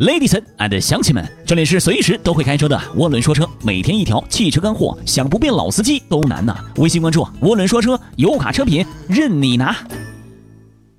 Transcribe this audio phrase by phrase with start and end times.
[0.00, 6.56] Ladies and 乡亲们，这里是随时都会开车的涡轮说车，每天一条汽车干货，想不变老司机都难呐！
[6.76, 9.76] 微信关注涡轮说车，油卡车品任你拿。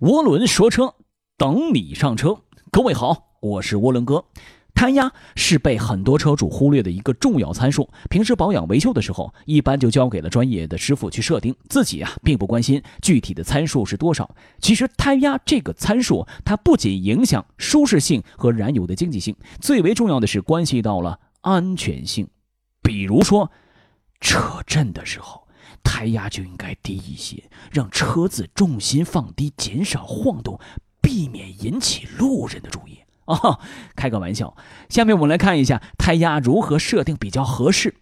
[0.00, 0.92] 涡轮说车，
[1.38, 2.36] 等你上车。
[2.70, 4.22] 各位好，我是涡轮哥。
[4.82, 14.28] 胎压是被很多车主忽略的一个重要参数，平时保养维修的时候，一般就交给了专业的师傅去设定，自己啊并不关心具体的参数是多少。
[14.60, 22.26] 其实胎压这个参数，它不仅影响舒适性和燃油的经济性，最为重要的是关系到了安全性。
[22.82, 23.52] 比如说，
[24.20, 25.46] 车震的时候，
[25.84, 30.58] 胎压就应该低一些，让车子重心放低，减少晃动，
[31.00, 32.98] 避免引起路人的注意。
[33.34, 33.58] 哦，
[33.96, 34.54] 开个玩笑。
[34.88, 37.94] 下面我们来看一下胎压如何设定比较合适。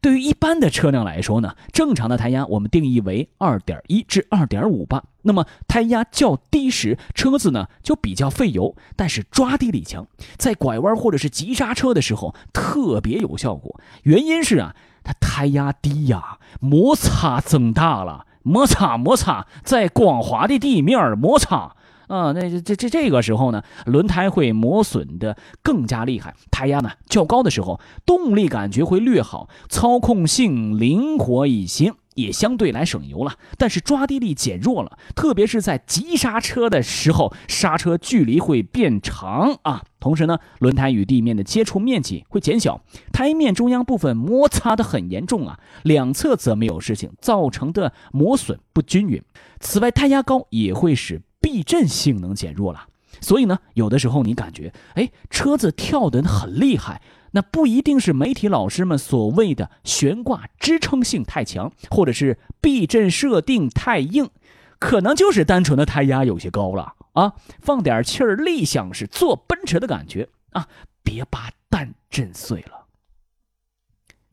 [0.00, 5.04] 对于一般的车辆来说呢，正常的胎压我们定义为二点一至二点五八。
[5.22, 13.80] 那么胎压较低时，车子呢就比较费油，但是抓地力强，在拐弯或者是急刹车的时候特别有效果。
[14.02, 21.76] 原因是啊，它胎压低呀，摩擦增大了，摩擦摩擦，在光滑的地面摩擦。
[22.08, 26.34] 啊，那这这这个时候呢，轮胎会磨损的更加厉害。
[26.50, 33.34] 胎压呢较高的时候，动力感觉会略好，操控性灵活一些，也相对来省油了。
[33.56, 39.82] 但是抓地力减弱了，特别是在急刹车的时候，刹车距离会变长啊。
[39.98, 49.22] 同时呢，轮胎与地面的接触面积会减小，胎面中央部分摩擦的很严重啊，两侧则没有事情，造成的磨损不均匀。
[49.60, 52.86] 此外，胎压高也会使避震性能减弱了，
[53.20, 64.30] 所以呢，有的时候你感觉，哎，车子跳得很厉害，那不一定是媒体老师们所谓的悬挂支撑性太强，或者是避震设定太硬，
[64.78, 67.34] 可能就是单纯的胎压有些高了啊。
[67.60, 70.68] 放点气儿，立像是坐奔驰的感觉啊，
[71.02, 72.81] 别把蛋震碎了。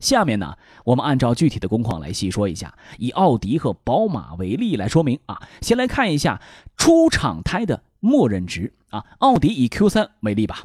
[0.00, 5.40] 下面呢，我们按照具体的工况来细说一下，以奥迪和宝马为例来说明啊。
[5.60, 6.40] 先来看一下
[6.76, 10.64] 出厂胎的默认值啊，奥迪以 Q 三为例吧。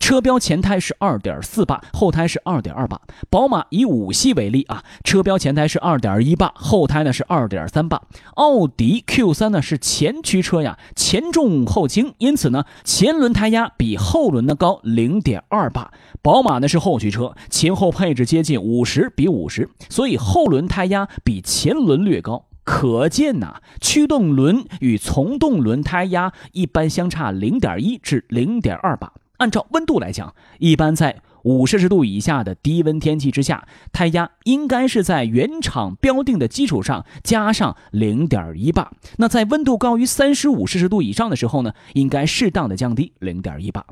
[0.00, 3.00] 车标前胎是二点四八，后胎是二点二八。
[3.30, 8.02] 宝马以五系为例啊，车标前胎是二点一八，后胎呢是二点三八。
[8.34, 15.90] 奥迪 Q 三呢是前驱车呀，前重后轻，因此呢前轮胎压比后轮的高零点二八。
[16.20, 22.44] 宝马呢是后驱车，前后配置接近五十比五十，所以后轮胎压比前轮略高。
[22.64, 29.12] 可见呐，驱动轮与从动轮胎压一般相差零点一至零点二八。
[29.36, 38.92] 按照温度来讲，一般在五摄氏度以下的低温天气之下，胎压应该是在原厂标定的基础上加上零点一八。
[39.18, 43.84] 那在温度高于三十五摄氏度以上的时候呢，应该适当的降低零点一八。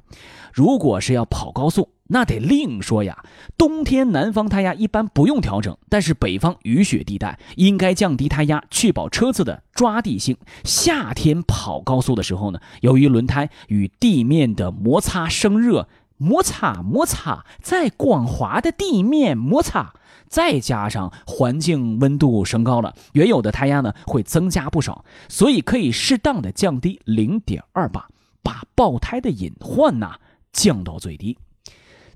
[0.52, 3.24] 如果是要跑高速，那得另说呀。
[3.56, 10.36] 冬天南方胎压一般不用调整，但是北方雨雪地带应该降低胎压，确保车子的抓地性。
[10.62, 19.94] 夏天跑高速的时候呢，由于轮胎与地面的摩擦生热，摩擦摩擦，在光滑的地面摩擦，
[20.28, 28.08] 再加上环境温度升高了，原有的胎压呢会增加不少，所以可以适当的降低零点二八，
[28.42, 30.16] 把爆胎的隐患呐
[30.52, 31.38] 降到最低。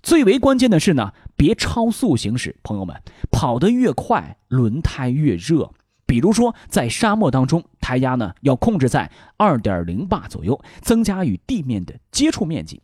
[0.07, 2.55] 最为关键的是呢，别超速行驶。
[2.63, 2.95] 朋友们，
[3.33, 5.73] 跑得越快，轮胎越热。
[6.07, 12.81] 比如说，在沙漠当中，胎压呢要控制在二点零八左右，增加与地面的接触面积；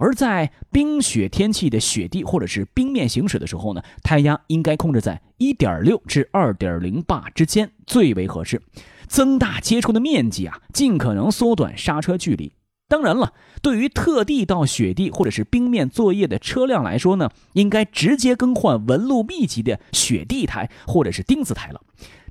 [0.00, 8.60] 而在冰雪天气的雪地或者是冰面行驶的时候呢，胎压应该控制在一点六至二点零八之间，最为合适。
[9.06, 12.52] 增大接触的面积啊，尽可能缩短刹车距离。
[12.86, 21.80] 当然了，对于特地到雪地或者是冰面作业的车辆来说呢，应该直接更换纹路密集的雪地胎或者是钉子胎了。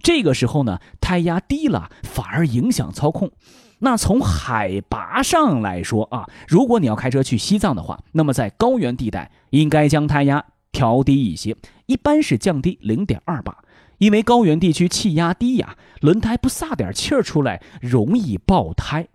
[0.02, 3.32] 这个时候呢，胎压低了反而影响操控。
[3.80, 11.58] 那从海拔上来说啊，如果你要开车去西藏的话，那么在高原地带应该将胎压调低一些，
[11.88, 13.58] 一般是降低零点二八，
[13.98, 19.08] 因为高原地区气压低呀，轮胎不撒点气儿出来容易爆胎。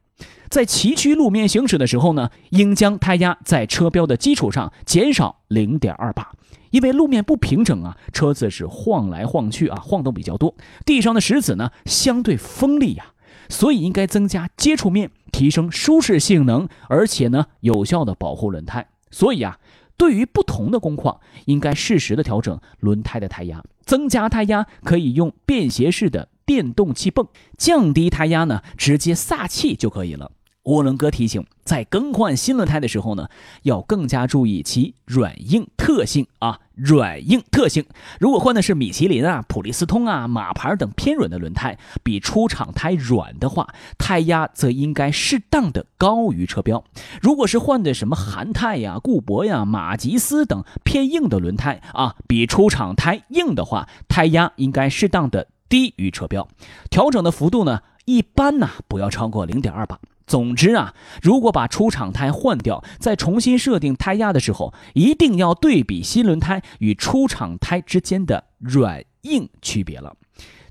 [0.49, 6.33] 在崎岖路面行驶的时候呢，应将胎压在车标的基础上减少零点二八，
[6.71, 10.55] 因为路面不平整啊，车子是晃来晃去啊，晃动比较多，
[10.87, 13.13] 地上的石子呢相对锋利呀，
[13.51, 18.87] 所以应该增加接触面，提升舒适性能，而且呢有效的保护轮胎。
[19.11, 19.59] 所以啊，
[19.99, 27.29] 对于不同的工况，应该适时的调整轮胎的胎压，增加胎压可以用便携式的电动气泵，
[27.59, 30.33] 降低胎压呢直接撒气就可以了。
[30.65, 33.29] 涡轮哥提醒，在更换新轮胎的时候呢，
[33.63, 37.87] 要更加注意其软硬特性啊，软硬特性。
[38.21, 46.85] 如果换的是米其林啊、普利司通啊、马牌等偏软的轮胎，比出厂胎软的话，胎压则应该适当的高于车标。
[47.23, 56.49] 如果是换的什么韩泰呀、固铂呀、马吉斯等偏硬的轮胎啊，比出厂胎硬的话，胎压应该适当的低于车标。
[56.91, 59.99] 调整的幅度呢，一般呢不要超过零点二八。
[60.27, 70.15] 总之啊，如果把出厂胎换掉，再重新设定胎压的时候，一定要对比新轮胎与出厂胎之间的软硬区别了。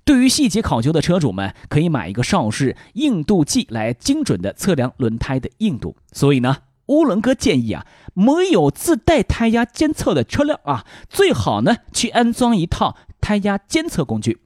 [0.05, 5.97] 对于细节考究的车主们，可以买一个邵氏硬度计来精准的测量轮胎的硬度。
[6.13, 14.39] 所以呢，乌伦哥建议啊，没有自带胎压监测的车辆啊，最好呢去安装一套胎压监测工具。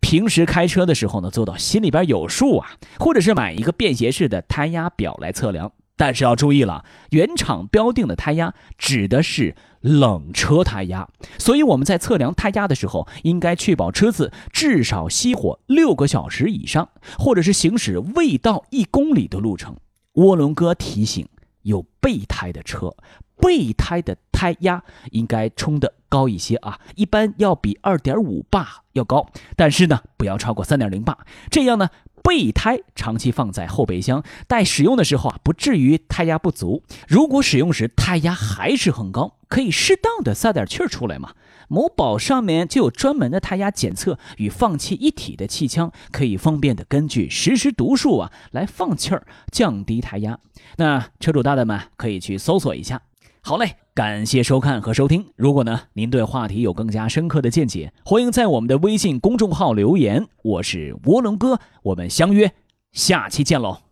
[0.00, 5.72] 平时开车的时候呢，做到心里边有数啊，或者是买一个便携式的胎压表来测量。
[5.96, 11.06] 但是要注意了，原厂标定的胎压指的是冷车胎压，
[11.38, 16.88] 所以我们在测量胎压的时候，应该确保车子至少熄火六个小时以上，
[17.18, 19.76] 或者是行驶未到一公里的路程。
[20.14, 21.28] 涡轮哥提醒，
[21.62, 22.94] 有备胎的车。
[23.36, 31.16] 备胎的胎压应该充的高一些啊，一般要比二点五巴要高，但是呢，不要超过三点零巴。
[31.50, 31.88] 这样呢，
[32.22, 36.82] 备胎长期放在后备箱待使用的时候啊，不至于胎压不足。
[37.08, 41.32] 如果使用时胎压还是很高，可以适当的撒点气儿出来嘛。
[41.68, 50.40] 某宝上面就有专门的胎压检测与放气一体的气枪，可以方便的根据实时读数啊来放气儿，降低胎压。
[50.78, 53.00] 那车主大大们可以去搜索一下。
[53.42, 55.32] 好嘞，感谢收看和收听。
[55.34, 60.28] 如果呢，您对话题有更加深刻的见解，欢迎在我们的微信公众号留言。
[60.42, 62.52] 我是涡轮哥，我们相约
[62.92, 63.82] 下期见喽。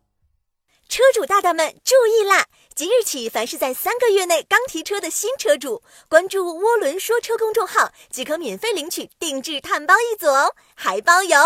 [0.87, 2.47] 车主大大们注意啦！
[2.75, 11.37] 即日起，凡是在三个月内刚提车的新车主，关注“涡轮说车”公众号即可免费领取定制碳包一组哦，还包邮。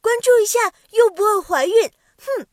[0.00, 2.46] 关注一下又不会怀孕，哼。